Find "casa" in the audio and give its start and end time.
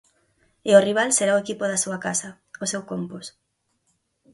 2.05-2.29